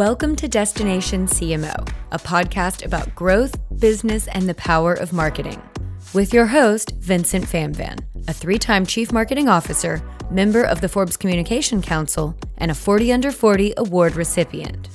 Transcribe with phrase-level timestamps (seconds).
[0.00, 5.60] Welcome to Destination CMO, a podcast about growth, business, and the power of marketing.
[6.14, 11.18] With your host, Vincent Phamvan, a three time Chief Marketing Officer, member of the Forbes
[11.18, 14.88] Communication Council, and a 40 Under 40 award recipient.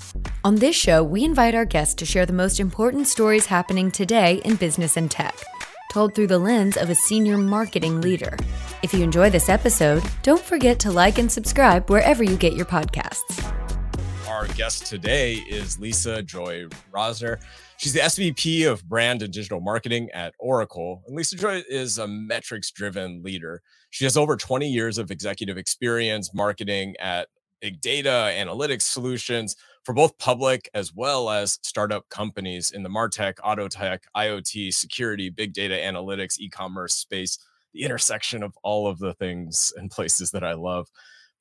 [0.43, 4.41] On this show, we invite our guests to share the most important stories happening today
[4.43, 5.35] in business and tech,
[5.91, 8.35] told through the lens of a senior marketing leader.
[8.81, 12.65] If you enjoy this episode, don't forget to like and subscribe wherever you get your
[12.65, 13.54] podcasts.
[14.35, 17.39] Our guest today is Lisa Joy Rosner.
[17.77, 21.01] She's the SVP of Brand and Digital Marketing at Oracle.
[21.07, 23.61] And Lisa Joy is a metrics driven leader.
[23.91, 27.29] She has over 20 years of executive experience marketing at
[27.61, 33.35] big data analytics solutions for both public as well as startup companies in the Martech,
[33.41, 37.39] Auto Tech, IoT, security, big data analytics, e commerce space,
[37.73, 40.89] the intersection of all of the things and places that I love.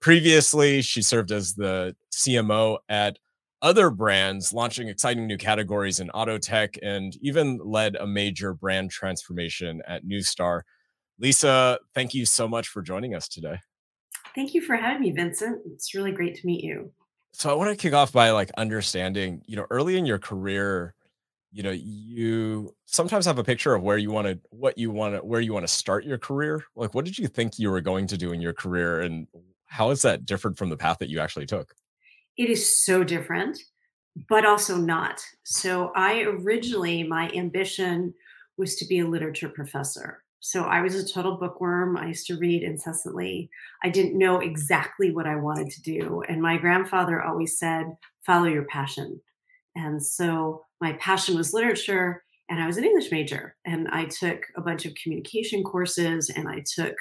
[0.05, 3.19] Previously, she served as the CMO at
[3.63, 8.91] other brands, launching exciting new categories in auto tech, and even led a major brand
[8.91, 10.61] transformation at Neustar.
[11.19, 13.57] Lisa, thank you so much for joining us today.
[14.35, 15.63] Thank you for having me, Vincent.
[15.73, 16.93] It's really great to meet you.
[17.33, 20.95] So I want to kick off by like understanding, you know, early in your career,
[21.51, 25.15] you know, you sometimes have a picture of where you want to what you want
[25.15, 26.63] to where you want to start your career.
[26.77, 29.27] Like what did you think you were going to do in your career and
[29.67, 31.75] how is that different from the path that you actually took?
[32.37, 33.59] It is so different,
[34.29, 35.21] but also not.
[35.45, 38.15] So I originally, my ambition
[38.57, 40.23] was to be a literature professor.
[40.41, 41.97] So I was a total bookworm.
[41.97, 43.49] I used to read incessantly.
[43.83, 46.23] I didn't know exactly what I wanted to do.
[46.29, 47.87] And my grandfather always said,
[48.27, 49.21] follow your passion.
[49.75, 53.57] And so my passion was literature, and I was an English major.
[53.65, 56.95] And I took a bunch of communication courses and I took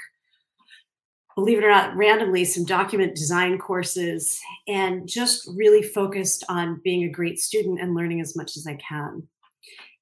[1.35, 7.03] believe it or not, randomly some document design courses and just really focused on being
[7.03, 9.27] a great student and learning as much as I can.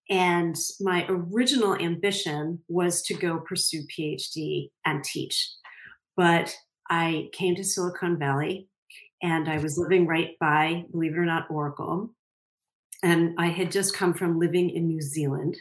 [0.09, 5.50] And my original ambition was to go pursue PhD and teach.
[6.18, 6.53] But
[6.90, 8.68] I came to Silicon Valley
[9.24, 12.13] and I was living right by, believe it or not, Oracle.
[13.03, 15.56] And I had just come from living in New Zealand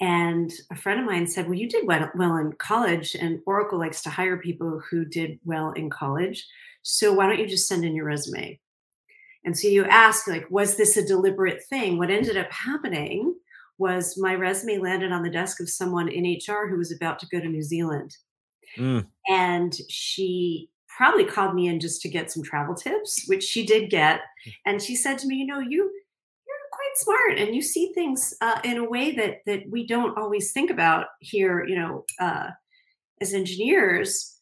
[0.00, 3.78] and a friend of mine said, Well, you did well, well in college, and Oracle
[3.78, 6.46] likes to hire people who did well in college.
[6.82, 8.58] So why don't you just send in your resume?
[9.44, 11.98] And so you ask, like, was this a deliberate thing?
[11.98, 13.34] What ended up happening
[13.78, 17.26] was my resume landed on the desk of someone in HR who was about to
[17.26, 18.16] go to New Zealand.
[18.76, 19.06] Mm.
[19.28, 23.90] And she probably called me in just to get some travel tips, which she did
[23.90, 24.20] get.
[24.44, 24.50] Hmm.
[24.66, 25.90] And she said to me, You know, you
[26.96, 30.70] smart and you see things uh, in a way that that we don't always think
[30.70, 32.48] about here you know uh,
[33.20, 34.34] as engineers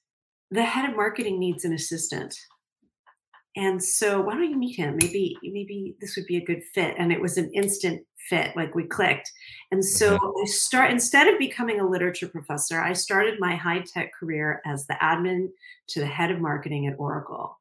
[0.53, 2.37] the head of marketing needs an assistant.
[3.57, 4.97] And so why don't you meet him?
[5.01, 6.95] Maybe maybe this would be a good fit.
[6.99, 9.31] And it was an instant fit like we clicked.
[9.73, 14.13] And so i start instead of becoming a literature professor i started my high tech
[14.13, 15.49] career as the admin
[15.89, 17.59] to the head of marketing at oracle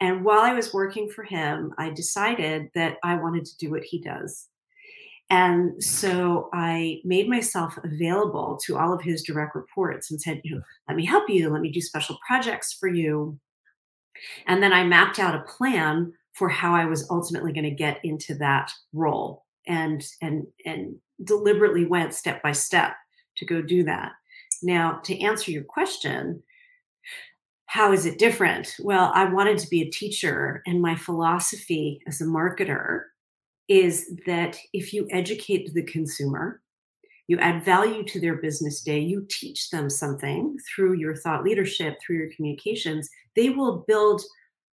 [0.00, 3.84] and while I was working for him, I decided that I wanted to do what
[3.84, 4.48] he does.
[5.28, 10.54] And so I made myself available to all of his direct reports and said, you
[10.54, 13.38] know, let me help you, let me do special projects for you.
[14.46, 17.98] And then I mapped out a plan for how I was ultimately going to get
[18.04, 22.94] into that role and and and deliberately went step by step
[23.36, 24.12] to go do that.
[24.62, 26.42] Now, to answer your question,
[27.66, 28.74] how is it different?
[28.80, 33.02] Well, I wanted to be a teacher, and my philosophy as a marketer
[33.68, 36.62] is that if you educate the consumer,
[37.26, 41.98] you add value to their business day, you teach them something through your thought leadership,
[42.00, 44.22] through your communications, they will build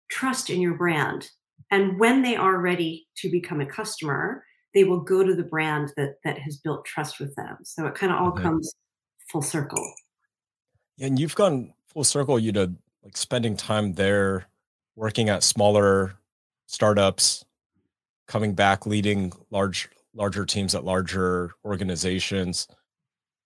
[0.09, 1.29] trust in your brand.
[1.71, 4.43] And when they are ready to become a customer,
[4.75, 7.57] they will go to the brand that that has built trust with them.
[7.63, 8.43] So it kind of all mm-hmm.
[8.43, 8.75] comes
[9.31, 9.83] full circle.
[10.99, 12.73] And you've gone full circle, you know,
[13.03, 14.47] like spending time there,
[14.95, 16.15] working at smaller
[16.67, 17.43] startups,
[18.27, 22.67] coming back, leading large larger teams at larger organizations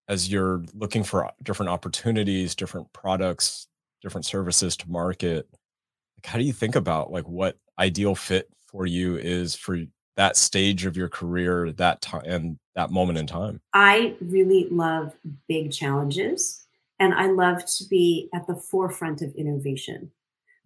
[0.10, 3.68] as you're looking for different opportunities, different products,
[4.02, 5.48] different services to market.
[5.52, 9.80] Like how do you think about like what ideal fit for you is for
[10.18, 13.62] that stage of your career, that time and that moment in time?
[13.74, 15.14] I really love
[15.48, 16.67] big challenges
[17.00, 20.12] and I love to be at the forefront of innovation.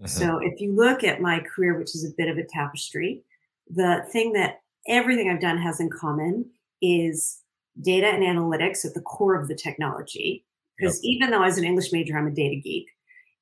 [0.02, 0.08] Mm-hmm.
[0.08, 3.22] So if you look at my career, which is a bit of a tapestry,
[3.70, 6.50] the thing that everything I've done has in common
[6.82, 7.42] is
[7.82, 10.46] data and analytics at the core of the technology.
[10.78, 11.16] Because yep.
[11.16, 12.88] even though I was an English major, I'm a data geek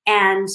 [0.06, 0.47] and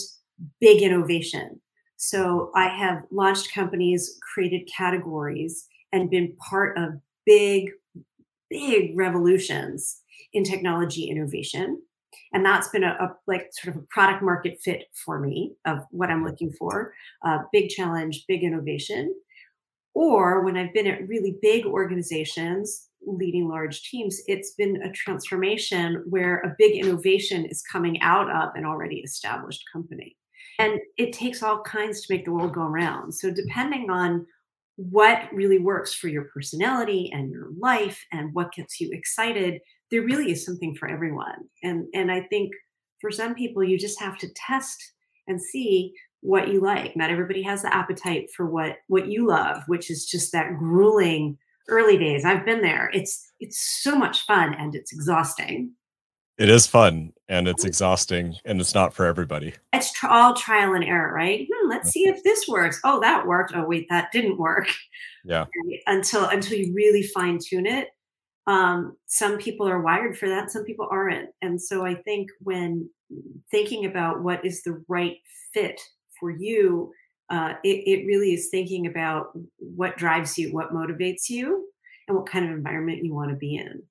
[0.61, 1.61] big innovation.
[1.97, 7.71] So I have launched companies, created categories, and been part of big,
[8.51, 10.01] big revolutions
[10.33, 11.81] in technology innovation.
[12.33, 15.81] And that's been a, a like sort of a product market fit for me of
[15.91, 16.93] what I'm looking for.
[17.25, 19.15] Uh, big challenge, big innovation.
[19.95, 26.03] Or when I've been at really big organizations, leading large teams, it's been a transformation
[26.09, 30.17] where a big innovation is coming out of an already established company.
[30.59, 33.13] And it takes all kinds to make the world go around.
[33.13, 34.27] So, depending on
[34.77, 39.61] what really works for your personality and your life and what gets you excited,
[39.91, 41.49] there really is something for everyone.
[41.63, 42.53] And, and I think
[43.01, 44.93] for some people, you just have to test
[45.27, 45.93] and see
[46.25, 46.97] what you like.
[46.97, 51.39] Not everybody has the appetite for what what you love, which is just that grueling
[51.69, 52.25] early days.
[52.25, 52.91] I've been there.
[52.95, 55.73] It's it's so much fun and it's exhausting.
[56.37, 59.55] It is fun and it's exhausting and it's not for everybody.
[59.73, 61.47] It's tr- all trial and error, right?
[61.53, 62.81] Hmm, let's see if this works.
[62.83, 63.53] Oh, that worked.
[63.55, 64.69] Oh, wait, that didn't work.
[65.27, 65.47] Yeah.
[65.87, 67.89] Until until you really fine tune it.
[68.47, 71.31] Um, some people are wired for that, some people aren't.
[71.41, 72.89] And so I think when
[73.51, 75.17] thinking about what is the right
[75.53, 75.81] fit
[76.21, 76.93] for you,
[77.31, 81.69] uh, it, it really is thinking about what drives you, what motivates you,
[82.07, 83.83] and what kind of environment you want to be in.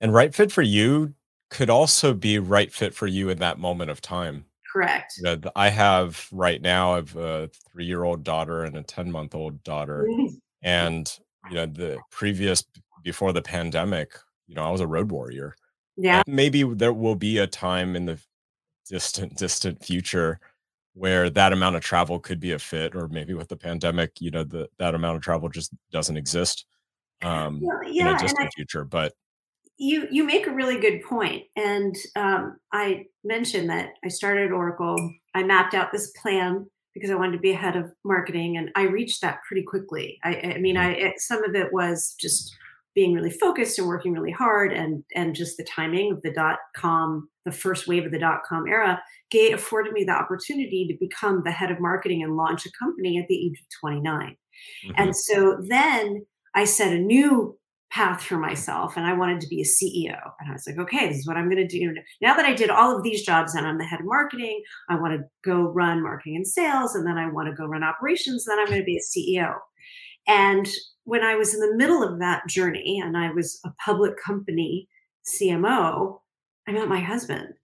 [0.00, 1.14] And right fit for you
[1.50, 4.46] could also be right fit for you in that moment of time.
[4.72, 5.12] Correct.
[5.18, 8.82] You know, I have right now I have a three year old daughter and a
[8.82, 10.06] 10 month old daughter.
[10.10, 10.34] Mm-hmm.
[10.62, 11.18] And,
[11.50, 12.64] you know, the previous,
[13.02, 14.12] before the pandemic,
[14.46, 15.54] you know, I was a road warrior.
[15.96, 16.22] Yeah.
[16.26, 18.18] And maybe there will be a time in the
[18.88, 20.40] distant, distant future
[20.94, 24.30] where that amount of travel could be a fit, or maybe with the pandemic, you
[24.30, 26.66] know, the, that amount of travel just doesn't exist
[27.22, 28.84] um, well, yeah, in a distant I, future.
[28.84, 29.12] But
[29.78, 34.96] you you make a really good point, and um, I mentioned that I started Oracle.
[35.34, 38.82] I mapped out this plan because I wanted to be ahead of marketing, and I
[38.82, 40.18] reached that pretty quickly.
[40.22, 41.06] I, I mean, mm-hmm.
[41.06, 42.54] I some of it was just
[42.94, 46.58] being really focused and working really hard, and and just the timing of the dot
[46.76, 49.00] com, the first wave of the dot com era,
[49.30, 53.18] gave afforded me the opportunity to become the head of marketing and launch a company
[53.18, 54.36] at the age of 29.
[54.86, 54.92] Mm-hmm.
[54.96, 57.58] And so then I set a new
[57.90, 60.16] path for myself and I wanted to be a CEO.
[60.40, 61.94] And I was like, okay, this is what I'm going to do.
[62.22, 64.98] Now that I did all of these jobs and I'm the head of marketing, I
[64.98, 68.46] want to go run marketing and sales, and then I want to go run operations,
[68.46, 69.54] then I'm going to be a CEO.
[70.26, 70.68] And
[71.04, 74.88] when I was in the middle of that journey and I was a public company
[75.24, 76.20] CMO,
[76.66, 77.54] I met my husband.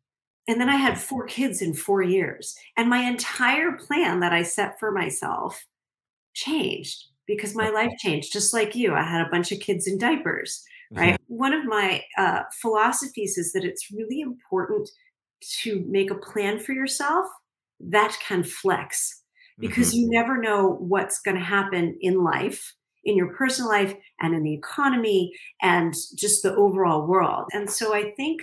[0.48, 2.56] And then I had four kids in four years.
[2.76, 5.66] And my entire plan that I set for myself
[6.34, 8.94] changed because my life changed, just like you.
[8.94, 11.14] I had a bunch of kids in diapers, right?
[11.14, 11.36] Mm-hmm.
[11.36, 14.88] One of my uh, philosophies is that it's really important
[15.60, 17.26] to make a plan for yourself
[17.80, 19.22] that can flex
[19.58, 20.00] because mm-hmm.
[20.00, 22.74] you never know what's going to happen in life
[23.04, 25.32] in your personal life and in the economy
[25.62, 27.46] and just the overall world.
[27.52, 28.42] And so I think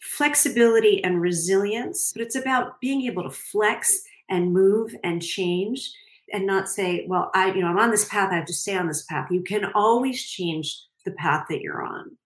[0.00, 5.92] flexibility and resilience, but it's about being able to flex and move and change
[6.32, 8.76] and not say, well, I, you know, I'm on this path, I have to stay
[8.76, 9.28] on this path.
[9.30, 12.16] You can always change the path that you're on.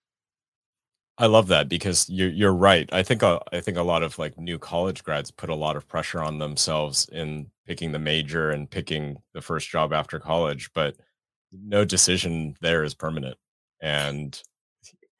[1.19, 2.89] I love that because you're you're right.
[2.93, 5.77] I think a, I think a lot of like new college grads put a lot
[5.77, 10.71] of pressure on themselves in picking the major and picking the first job after college,
[10.75, 10.97] but
[11.53, 13.37] no decision there is permanent.
[13.81, 14.41] And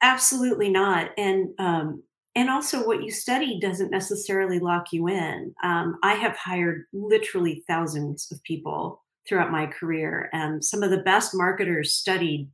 [0.01, 1.09] absolutely not.
[1.17, 2.03] And um,
[2.37, 7.63] and also what you study doesn't necessarily lock you in um, i have hired literally
[7.67, 12.47] thousands of people throughout my career and some of the best marketers studied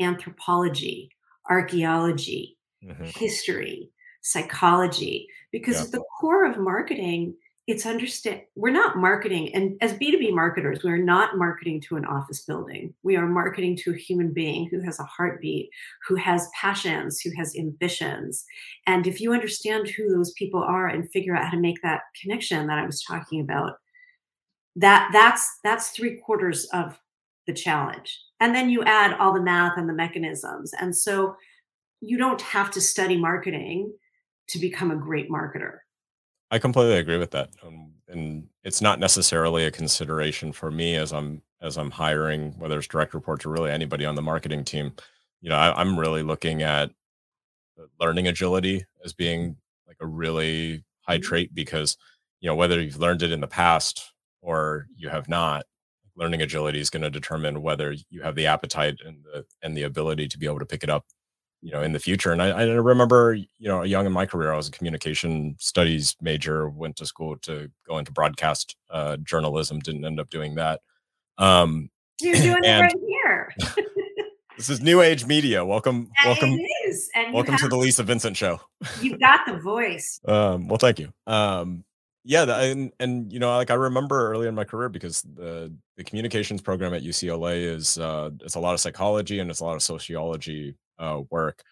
[0.00, 1.10] anthropology
[1.50, 3.04] archaeology mm-hmm.
[3.04, 3.90] history
[4.22, 5.82] psychology because yeah.
[5.82, 7.34] at the core of marketing
[7.68, 12.44] it's understand we're not marketing and as b2b marketers we're not marketing to an office
[12.44, 15.70] building we are marketing to a human being who has a heartbeat
[16.06, 18.44] who has passions who has ambitions
[18.86, 22.00] and if you understand who those people are and figure out how to make that
[22.20, 23.74] connection that i was talking about
[24.74, 26.98] that that's that's three quarters of
[27.46, 31.36] the challenge and then you add all the math and the mechanisms and so
[32.00, 33.92] you don't have to study marketing
[34.48, 35.78] to become a great marketer
[36.50, 37.50] I completely agree with that.
[37.62, 42.78] Um, and it's not necessarily a consideration for me as I'm as I'm hiring, whether
[42.78, 44.92] it's direct reports or really anybody on the marketing team.
[45.40, 46.90] You know, I, I'm really looking at
[48.00, 51.22] learning agility as being like a really high mm-hmm.
[51.24, 51.96] trait because
[52.40, 55.64] you know whether you've learned it in the past or you have not
[56.16, 59.82] learning agility is going to determine whether you have the appetite and the and the
[59.82, 61.04] ability to be able to pick it up
[61.62, 64.52] you know in the future and I, I, remember you know young in my career
[64.52, 69.80] i was a communication studies major went to school to go into broadcast uh, journalism
[69.80, 70.80] didn't end up doing that
[71.38, 73.54] um you're doing it right here.
[74.56, 77.08] this is new age media welcome and welcome it is.
[77.14, 78.60] And welcome to the lisa vincent show.
[79.00, 80.20] You've got the voice.
[80.26, 81.12] Um well thank you.
[81.26, 81.84] Um
[82.24, 86.04] yeah and and you know like i remember early in my career because the the
[86.04, 89.76] communications program at ucla is uh it's a lot of psychology and it's a lot
[89.76, 91.62] of sociology uh, work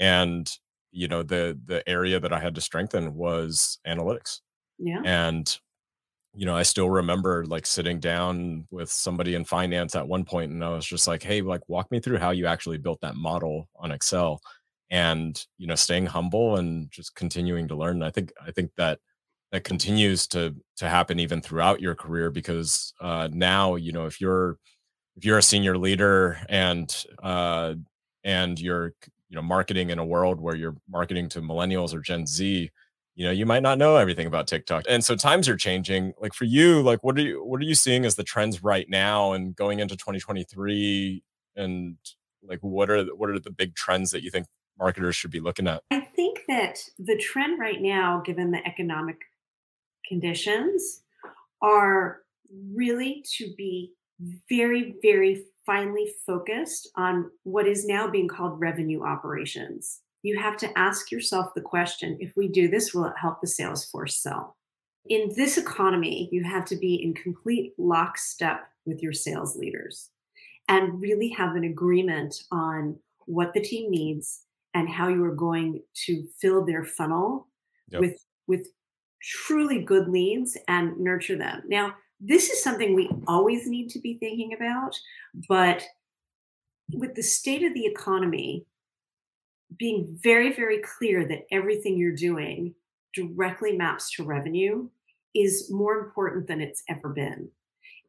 [0.00, 0.50] and
[0.92, 4.40] you know the the area that i had to strengthen was analytics
[4.78, 5.00] yeah.
[5.04, 5.58] and
[6.34, 10.52] you know i still remember like sitting down with somebody in finance at one point
[10.52, 13.16] and i was just like hey like walk me through how you actually built that
[13.16, 14.40] model on excel
[14.90, 18.98] and you know staying humble and just continuing to learn i think i think that
[19.52, 24.20] that continues to to happen even throughout your career because uh now you know if
[24.20, 24.58] you're
[25.16, 27.74] if you're a senior leader and uh
[28.26, 28.92] and you're
[29.30, 32.70] you know marketing in a world where you're marketing to millennials or gen z
[33.16, 34.84] you know you might not know everything about tiktok.
[34.88, 36.12] And so times are changing.
[36.20, 38.86] Like for you like what are you what are you seeing as the trends right
[38.88, 41.24] now and going into 2023
[41.56, 41.96] and
[42.46, 44.46] like what are what are the big trends that you think
[44.78, 45.82] marketers should be looking at?
[45.90, 49.16] I think that the trend right now given the economic
[50.06, 51.00] conditions
[51.62, 52.20] are
[52.74, 53.94] really to be
[54.50, 60.00] very very finally focused on what is now being called revenue operations.
[60.22, 63.46] You have to ask yourself the question if we do this, will it help the
[63.46, 64.56] sales force sell?
[65.08, 70.10] In this economy, you have to be in complete lockstep with your sales leaders
[70.68, 74.42] and really have an agreement on what the team needs
[74.74, 77.48] and how you are going to fill their funnel
[77.88, 78.00] yep.
[78.00, 78.68] with with
[79.22, 81.62] truly good leads and nurture them.
[81.66, 84.98] Now, this is something we always need to be thinking about,
[85.48, 85.82] but
[86.92, 88.64] with the state of the economy,
[89.78, 92.74] being very, very clear that everything you're doing
[93.14, 94.88] directly maps to revenue
[95.34, 97.48] is more important than it's ever been.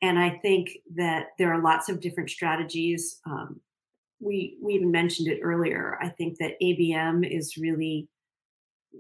[0.02, 3.20] And I think that there are lots of different strategies.
[3.26, 3.60] Um,
[4.20, 5.98] we we even mentioned it earlier.
[6.02, 8.08] I think that ABM is really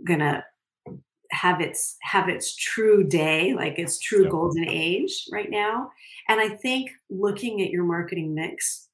[0.05, 0.43] going to
[1.31, 4.31] have its have its true day like its true yep.
[4.31, 5.91] golden age right now.
[6.29, 8.89] And i think looking at your marketing mix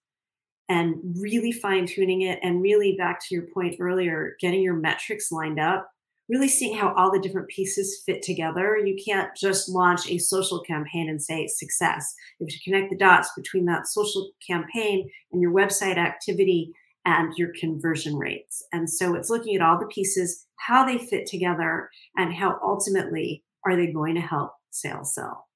[0.70, 5.32] and really fine tuning it and really back to your point earlier getting your metrics
[5.32, 5.90] lined up
[6.30, 8.78] really seeing how all the different pieces fit together.
[8.78, 12.16] You can't just launch a social campaign and say success.
[12.40, 16.74] You have to connect the dots between that social campaign and your website activity
[17.06, 18.64] and your conversion rates.
[18.72, 23.44] And so it's looking at all the pieces, how they fit together, and how ultimately
[23.66, 25.48] are they going to help sales sell.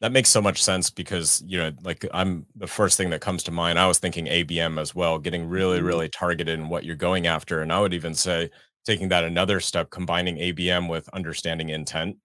[0.00, 3.42] That makes so much sense because, you know, like I'm the first thing that comes
[3.44, 3.80] to mind.
[3.80, 5.86] I was thinking ABM as well, getting really, mm-hmm.
[5.86, 7.62] really targeted in what you're going after.
[7.62, 8.50] And I would even say
[8.86, 12.16] taking that another step, combining ABM with understanding intent.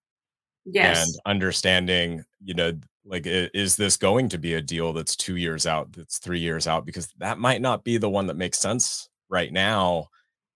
[0.66, 1.04] Yes.
[1.04, 2.74] And understanding, you know,
[3.06, 6.68] like is this going to be a deal that's two years out that's three years
[6.68, 6.86] out?
[6.86, 10.08] Because that might not be the one that makes sense right now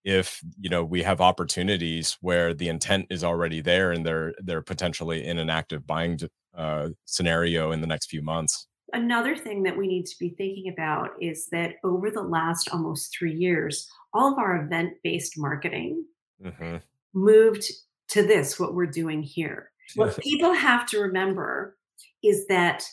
[0.04, 4.62] if you know we have opportunities where the intent is already there and they're they're
[4.62, 6.18] potentially in an active buying
[6.56, 8.68] uh, scenario in the next few months.
[8.94, 13.14] Another thing that we need to be thinking about is that over the last almost
[13.18, 16.06] three years all of our event based marketing
[16.44, 16.78] mm-hmm.
[17.14, 17.70] moved
[18.08, 19.72] to this what we're doing here.
[19.96, 21.77] What people have to remember
[22.24, 22.84] is that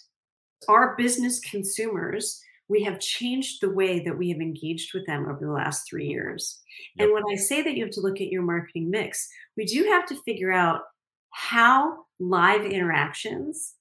[0.69, 5.45] our business consumers, we have changed the way that we have engaged with them over
[5.45, 6.61] the last three years.
[6.97, 7.05] Yep.
[7.05, 9.85] And when I say that you have to look at your marketing mix, we do
[9.85, 10.83] have to figure out
[11.31, 13.75] how live interactions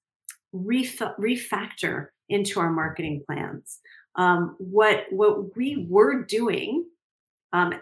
[0.52, 3.80] ref- refactor into our marketing plans.
[4.16, 6.86] Um, what what we were doing
[7.52, 7.74] um,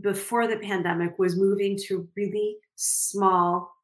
[0.00, 3.74] before the pandemic was moving to really small,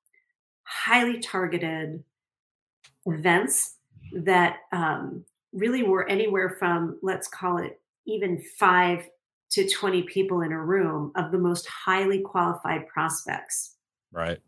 [0.64, 2.02] highly targeted
[3.06, 3.76] events
[4.12, 9.08] that um, really were anywhere from, let's call it, even five
[9.50, 13.76] to 20 people in a room of the most highly qualified prospects.
[14.12, 14.38] Right.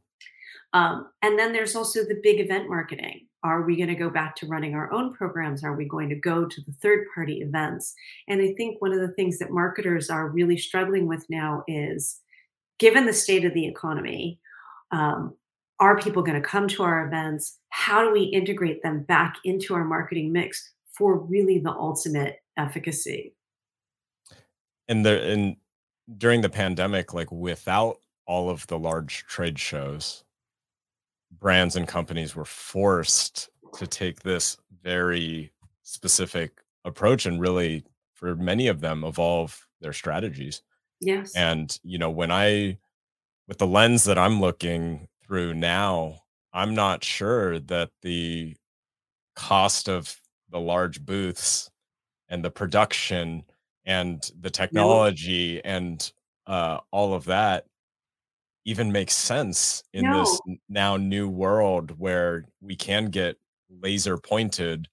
[0.73, 3.27] Um, and then there's also the big event marketing.
[3.43, 5.63] Are we going to go back to running our own programs?
[5.63, 7.95] Are we going to go to the third party events?
[8.29, 12.21] And I think one of the things that marketers are really struggling with now is
[12.79, 14.41] given the state of the economy,
[14.91, 15.35] um,
[15.79, 17.59] are people going to come to our events?
[17.77, 23.35] How do we integrate them back into our marketing mix for really the ultimate efficacy?
[24.89, 25.57] And the and
[26.17, 30.25] during the pandemic, like without all of the large trade shows,
[31.31, 35.53] brands and companies were forced to take this very
[35.83, 40.63] specific approach and really for many of them evolve their strategies
[41.01, 41.35] Yes.
[41.35, 42.79] And, you know, when I,
[43.49, 46.23] with the lens that I'm looking through now,
[46.57, 48.57] I'm not sure that the
[49.37, 50.17] cost of
[50.51, 51.71] the large booths
[52.29, 53.45] and the production
[53.85, 54.53] and the No.
[54.53, 56.13] technology and
[56.47, 57.67] uh, all of that
[58.65, 60.41] even makes sense in this No.
[60.49, 63.37] n- now new world where we can get
[63.71, 64.89] laser pointed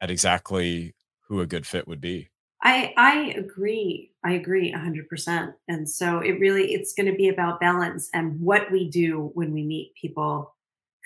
[0.00, 0.94] at exactly
[1.28, 2.30] who a good fit would be.
[2.62, 4.12] I I agree.
[4.24, 5.54] I agree 100%.
[5.68, 9.52] And so it really it's going to be about balance and what we do when
[9.52, 10.55] we meet people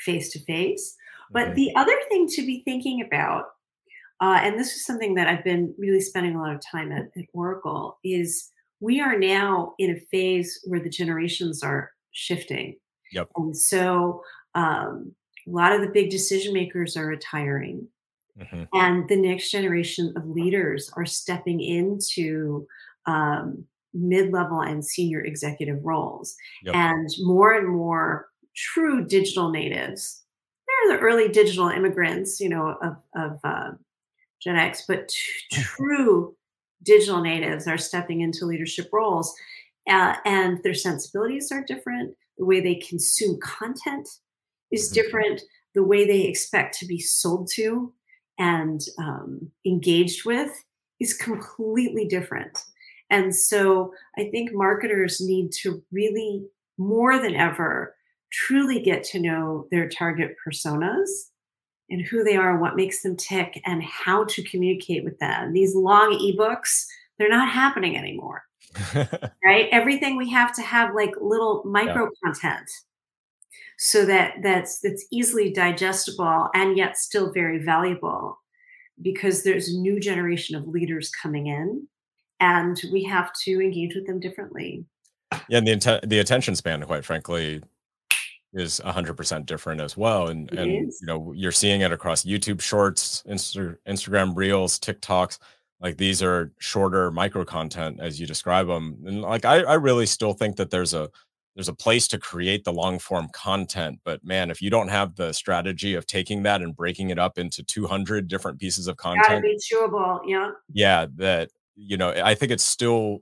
[0.04, 0.96] face to face.
[1.32, 3.44] But the other thing to be thinking about
[4.20, 7.04] uh, and this is something that I've been really spending a lot of time at,
[7.16, 12.76] at Oracle is we are now in a phase where the generations are shifting.
[13.12, 13.28] Yep.
[13.36, 14.22] And so
[14.54, 15.14] um,
[15.46, 17.88] a lot of the big decision makers are retiring
[18.38, 22.66] hmm and the next generation of leaders are stepping into
[23.06, 26.74] um, mid-level and senior executive roles Yep.
[26.74, 30.24] and more and more true digital natives
[30.66, 33.70] they're the early digital immigrants you know of, of uh,
[34.42, 35.16] gen x but t-
[35.50, 36.34] true
[36.82, 39.34] digital natives are stepping into leadership roles
[39.88, 44.08] uh, and their sensibilities are different the way they consume content
[44.70, 44.94] is Mhm.
[44.94, 45.42] different
[45.74, 47.92] the way they expect to be sold to
[48.38, 50.50] and um, engaged with
[50.98, 52.58] is completely different.
[53.10, 56.46] And so I think marketers need to really,
[56.78, 57.94] more than ever,
[58.32, 61.08] truly get to know their target personas
[61.88, 65.52] and who they are, what makes them tick, and how to communicate with them.
[65.52, 66.84] These long ebooks,
[67.18, 68.44] they're not happening anymore,
[69.44, 69.68] right?
[69.72, 71.72] Everything we have to have like little yeah.
[71.72, 72.70] micro content
[73.82, 78.38] so that that's that's easily digestible and yet still very valuable
[79.00, 81.88] because there's a new generation of leaders coming in
[82.40, 84.84] and we have to engage with them differently
[85.48, 87.62] Yeah, and the the attention span, quite frankly,
[88.52, 90.98] is 100% different as well and it and is.
[91.00, 95.38] you know you're seeing it across youtube shorts Insta- instagram reels tiktoks
[95.80, 100.06] like these are shorter micro content as you describe them and like I, I really
[100.06, 101.08] still think that there's a
[101.54, 105.14] there's a place to create the long form content but man if you don't have
[105.14, 109.26] the strategy of taking that and breaking it up into 200 different pieces of content
[109.28, 113.20] gotta be chewable yeah yeah that you know i think it's still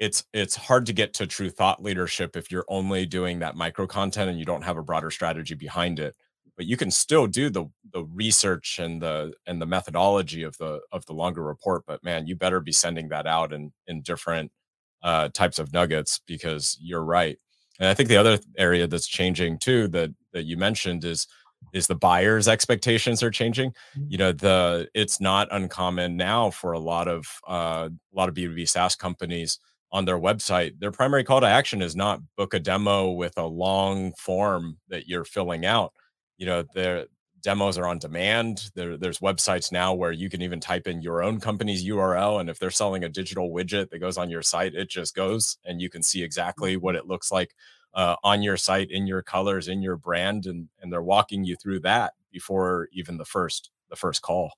[0.00, 3.86] it's it's hard to get to true thought leadership if you're only doing that micro
[3.86, 6.16] content and you don't have a broader strategy behind it.
[6.56, 10.80] But you can still do the the research and the and the methodology of the
[10.90, 14.50] of the longer report but man you better be sending that out in in different
[15.02, 17.38] uh types of nuggets because you're right.
[17.78, 21.26] And i think the other area that's changing too that that you mentioned is
[21.74, 23.74] is the buyers expectations are changing.
[24.08, 28.34] You know the it's not uncommon now for a lot of uh, a lot of
[28.34, 29.58] b2b saas companies
[29.92, 33.46] on their website their primary call to action is not book a demo with a
[33.46, 35.92] long form that you're filling out.
[36.38, 37.06] You know their
[37.42, 38.70] demos are on demand.
[38.74, 42.50] There, there's websites now where you can even type in your own company's url and
[42.50, 45.80] if they're selling a digital widget that goes on your site it just goes and
[45.80, 47.54] you can see exactly what it looks like
[47.94, 51.56] uh, on your site in your colors in your brand and and they're walking you
[51.56, 54.52] through that before even the first the first call.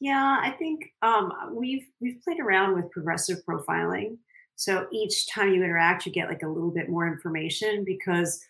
[0.00, 4.16] Yeah i think um we've we've played around with progressive profiling
[4.56, 8.40] so each time you interact you get like a little bit more information because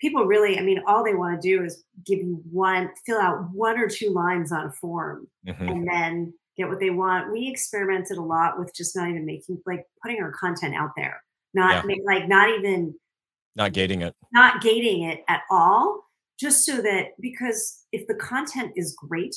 [0.00, 3.48] people really i mean all they want to do is give you one fill out
[3.52, 5.70] one or two lines on a form Mhm.
[5.70, 7.32] and then get what they want.
[7.32, 11.22] We experimented a lot with just not even making like putting our content out there,
[11.54, 12.94] yeah not make like not even
[13.56, 16.04] not gating it not gating it at all,
[16.38, 19.34] just so that because if the content is great,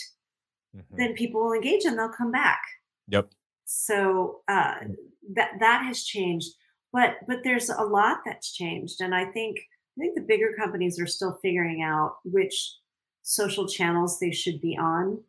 [0.75, 0.83] Mhm.
[0.97, 2.61] then people will engage and they'll come back.
[3.07, 3.29] yep
[3.65, 4.95] So uh, Mm.
[5.35, 6.53] that that has changed,
[6.91, 9.59] but but there's a lot that's changed, and I think
[9.97, 12.77] I think the bigger companies are still figuring out which
[13.21, 15.23] social channels they should be on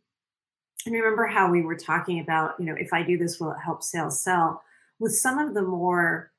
[0.87, 3.59] and remember how we were talking about, you know, if I do this, will it
[3.65, 4.63] help sales sell?
[4.99, 6.31] With some of the more,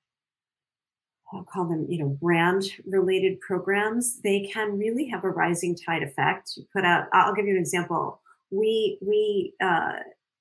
[1.34, 6.04] I'll call them, you know, brand related programs, they can really have a rising tide
[6.04, 6.52] effect.
[6.56, 8.22] You put out, I'll give you an example.
[8.52, 9.94] We we uh,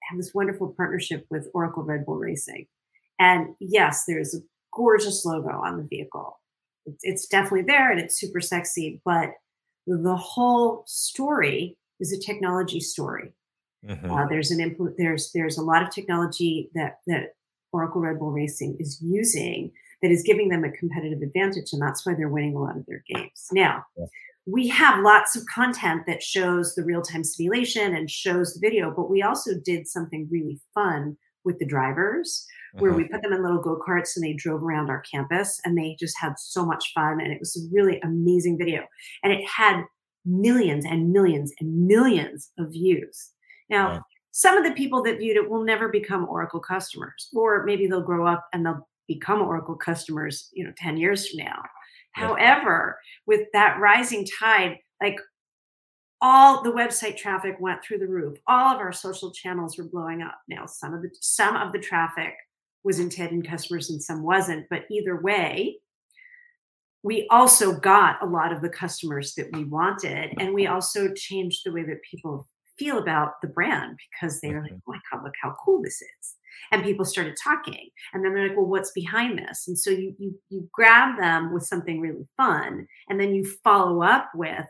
[0.08, 2.66] have this wonderful partnership with Oracle Red Bull Racing,
[3.18, 4.38] and yes, there's a
[4.72, 6.40] gorgeous logo on the vehicle.
[6.86, 9.00] It's, it's definitely there, and it's super sexy.
[9.04, 9.30] But
[9.86, 13.32] the whole story is a technology story
[13.86, 14.10] Mhm.
[14.10, 17.34] uh, there's an impl- there's there's a lot of technology that that
[17.72, 22.04] Oracle Red Bull Racing is using that is giving them a competitive advantage, and that's
[22.06, 23.48] why they're winning a lot of their games.
[23.52, 24.06] Now, Yeah.
[24.46, 28.92] We have lots of content that shows the real time simulation and shows the video,
[28.94, 32.46] but we also did something really fun with the drivers.
[32.78, 32.98] where uh-huh.
[32.98, 35.96] we put them in little go karts and they drove around our campus and they
[35.98, 37.20] just had so much fun.
[37.20, 38.82] And it was a really amazing video.
[39.22, 39.84] And it had
[40.24, 43.30] millions and millions and millions of views.
[43.70, 44.02] Now, wow.
[44.32, 48.02] some of the people that viewed it will never become Oracle customers, or maybe they'll
[48.02, 51.62] grow up and they'll become Oracle customers, you know, 10 years from now.
[52.14, 55.18] However, with that rising tide, like
[56.20, 58.38] all the website traffic went through the roof.
[58.46, 60.38] All of our social channels were blowing up.
[60.48, 62.34] Now, some of the some of the traffic
[62.82, 65.78] was intended customers and some wasn't, but either way,
[67.02, 71.60] we also got a lot of the customers that we wanted, and we also changed
[71.64, 72.48] the way that people
[72.78, 74.90] feel about the brand because they are like, mm-hmm.
[74.90, 76.36] "Oh my god, look how cool this is!"
[76.72, 80.14] And people started talking, and then they're like, "Well, what's behind this?" And so you
[80.18, 84.66] you you grab them with something really fun, and then you follow up with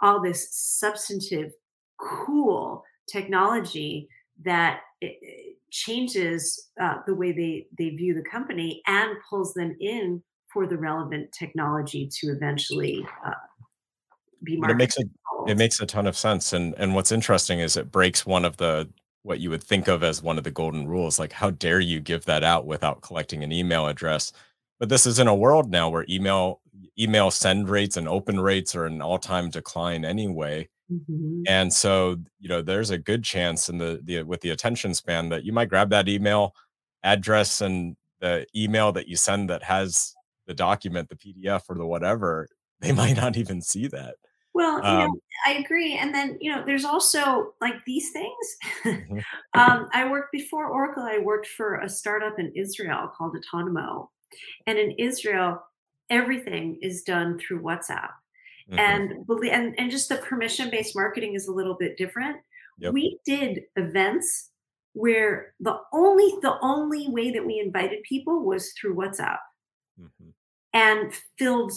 [0.00, 1.52] all this substantive,
[1.98, 4.08] cool technology
[4.44, 4.80] that
[5.70, 10.22] changes uh, the way they they view the company and pulls them in
[10.52, 13.32] for the relevant technology to eventually uh,
[14.42, 14.74] be marketed.
[14.74, 17.90] It makes a, it makes a ton of sense, and and what's interesting is it
[17.90, 18.88] breaks one of the
[19.28, 21.18] what you would think of as one of the golden rules.
[21.18, 24.32] Like, how dare you give that out without collecting an email address?
[24.80, 26.60] But this is in a world now where email
[26.98, 30.68] email send rates and open rates are an all-time decline anyway.
[30.90, 31.42] Mm-hmm.
[31.46, 35.28] And so, you know, there's a good chance in the, the with the attention span
[35.28, 36.54] that you might grab that email
[37.04, 40.14] address and the email that you send that has
[40.46, 42.48] the document, the PDF or the whatever,
[42.80, 44.16] they might not even see that.
[44.58, 45.94] Well, you um, know, I agree.
[45.94, 48.56] And then, you know, there's also like these things.
[48.84, 49.18] mm-hmm.
[49.54, 54.08] um, I worked before Oracle, I worked for a startup in Israel called Otonomo.
[54.66, 55.62] And in Israel,
[56.10, 58.10] everything is done through WhatsApp.
[58.68, 58.78] Mm-hmm.
[58.80, 62.38] And and and just the permission based marketing is a little bit different.
[62.80, 62.94] Yep.
[62.94, 64.50] We did events
[64.94, 69.38] where the only the only way that we invited people was through WhatsApp.
[70.00, 70.30] Mm-hmm.
[70.74, 71.72] And filled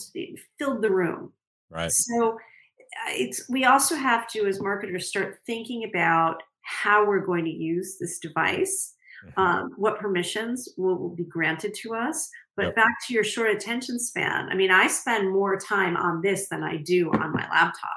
[0.58, 1.32] filled the room.
[1.70, 1.92] Right.
[1.92, 2.38] So
[3.10, 7.98] it's we also have to as marketers start thinking about how we're going to use
[8.00, 8.94] this device
[9.26, 9.40] mm-hmm.
[9.40, 12.76] um, what permissions will, will, be granted to us but yep.
[12.76, 16.64] back to your short attention span, I mean, I spend more time on this than
[16.64, 17.90] I do on my laptop.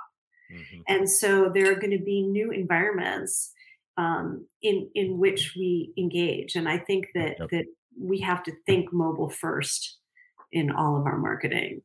[0.52, 0.80] Mm-hmm.
[0.88, 3.52] And so there are going to be new environments
[3.96, 6.54] um, in in which we engage.
[6.54, 7.50] And I think that yep.
[7.50, 7.64] that
[8.00, 9.98] we have to think mobile first
[10.52, 11.82] in all of our marketing.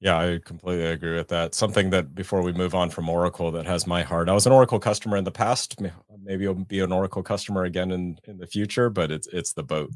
[0.00, 1.54] Yeah, I completely agree with that.
[1.54, 4.30] Something that before we move on from Oracle that has my heart.
[4.30, 5.78] I was an Oracle customer in the past.
[6.22, 9.62] Maybe I'll be an Oracle customer again in in the future, but it's it's the
[9.62, 9.90] boat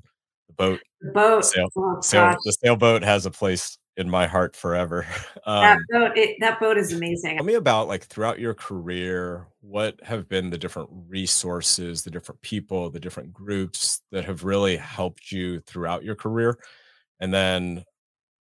[0.49, 0.81] the boat.
[1.01, 1.43] The boat.
[1.43, 5.07] The, sail, oh, sail, the sailboat has a place in my heart forever.
[5.47, 7.37] Um, that boat, it, that boat is amazing.
[7.37, 12.41] Tell me about like throughout your career, what have been the different resources, the different
[12.41, 16.59] people, the different groups that have really helped you throughout your career,
[17.21, 17.85] and then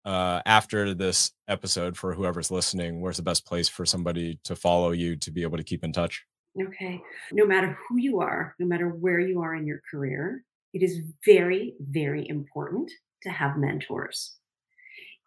[0.05, 4.91] uh, after this episode, for whoever's listening, where's the best place for somebody to follow
[4.93, 6.25] you to be able to keep in touch?
[6.61, 7.03] Okay.
[7.33, 11.01] No matter who you are, no matter where you are in your career, it is
[11.25, 12.91] very, very important
[13.23, 14.37] to have mentors.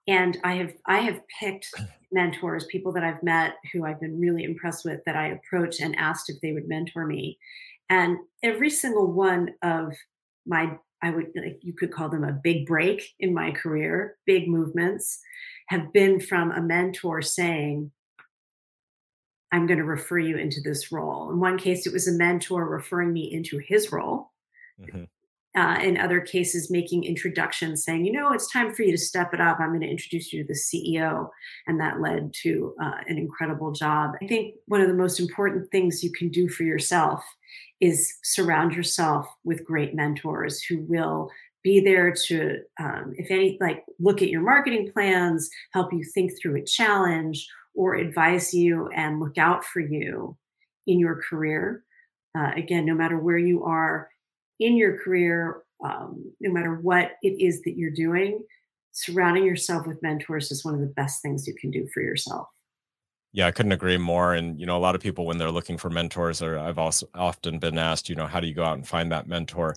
[0.08, 1.68] And I have I have picked
[2.12, 5.96] mentors, people that I've met who I've been really impressed with that I approached and
[5.98, 7.38] asked if they would mentor me.
[7.90, 9.94] And every single one of
[10.46, 14.48] my I would like you could call them a big break in my career, big
[14.48, 15.20] movements
[15.68, 17.92] have been from a mentor saying,
[19.52, 21.30] I'm going to refer you into this role.
[21.32, 24.32] In one case, it was a mentor referring me into his role.
[24.82, 25.04] Mm-hmm
[25.58, 29.34] uh, in other cases making introductions saying you know it's time for you to step
[29.34, 29.60] it up.
[29.60, 31.30] I'm going to introduce you to the ceo
[31.66, 34.12] and that led to uh, an incredible job.
[34.22, 37.24] I think one of the most important things you can do for yourself
[37.82, 41.32] is surround yourself with great mentors who will
[41.64, 46.32] be there to um, if any like look at your marketing plans help you think
[46.40, 50.38] through a challenge or advise you and look out for you
[50.86, 51.84] in your career.
[52.38, 54.10] Uh, again no matter where you are
[54.60, 58.44] in your career, um, no matter what it is that you're doing,
[58.92, 62.48] surrounding yourself with mentors is one of the best things you can do for yourself.
[63.34, 64.34] Yeah, I couldn't agree more.
[64.34, 67.08] And you know, a lot of people when they're looking for mentors, or I've also
[67.14, 69.76] often been asked, you know, how do you go out and find that mentor?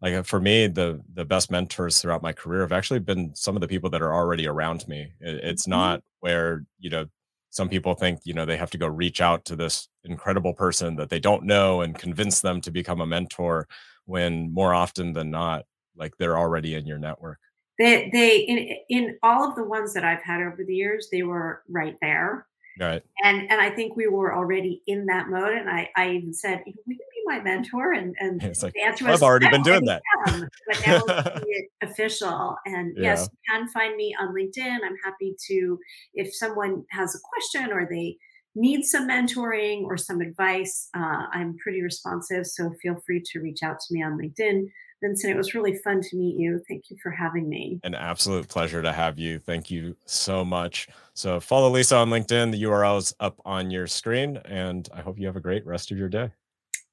[0.00, 3.56] Like uh, for me, the the best mentors throughout my career have actually been some
[3.56, 5.12] of the people that are already around me.
[5.20, 5.70] It's mm-hmm.
[5.72, 7.06] not where you know
[7.50, 10.96] some people think you know they have to go reach out to this incredible person
[10.96, 13.68] that they don't know and convince them to become a mentor
[14.06, 17.38] when more often than not like they're already in your network
[17.78, 21.22] they they in in all of the ones that i've had over the years they
[21.22, 22.46] were right there
[22.78, 26.32] right and and i think we were already in that mode and i i even
[26.32, 29.48] said we can be my mentor?" And and It's like, the answer was, "I've already
[29.48, 32.56] been doing that." am," but now let's it official.
[32.66, 33.10] And Yeah.
[33.10, 34.78] yes, you can find me on LinkedIn.
[34.84, 35.78] I'm happy to
[36.14, 38.16] if someone has a question or they
[38.54, 40.88] need some mentoring or some advice.
[40.94, 44.66] Uh, I'm pretty responsive, so feel free to reach out to me on LinkedIn.
[45.02, 46.60] Vincent, it was really fun to meet you.
[46.68, 47.80] Thank you for having me.
[47.82, 49.40] An absolute pleasure to have you.
[49.40, 50.86] Thank you so much.
[51.14, 52.52] So follow Lisa on LinkedIn.
[52.52, 55.90] The URL is up on your screen, and I hope you have a great rest
[55.90, 56.30] of your day.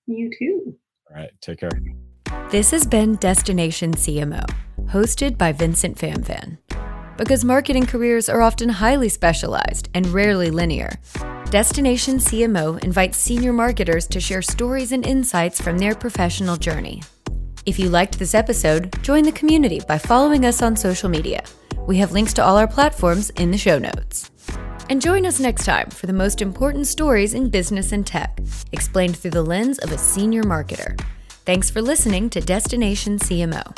[0.07, 0.75] You too.
[1.09, 1.69] All right, take care.
[2.49, 4.43] This has been Destination CMO,
[4.85, 6.57] hosted by Vincent Phamvan.
[7.15, 10.93] Because marketing careers are often highly specialized and rarely linear,
[11.45, 17.01] Destination CMO invites senior marketers to share stories and insights from their professional journey.
[17.65, 21.43] If you liked this episode, join the community by following us on social media.
[21.87, 24.29] We have links to all our platforms in the show notes.
[24.89, 28.39] And join us next time for the most important stories in business and tech,
[28.71, 30.99] explained through the lens of a senior marketer.
[31.45, 33.75] Thanks for listening to Destination CMO.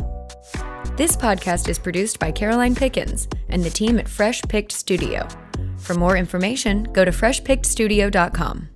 [0.97, 5.27] This podcast is produced by Caroline Pickens and the team at Fresh Picked Studio.
[5.91, 8.70] For more information, go to freshpickedstudio.com.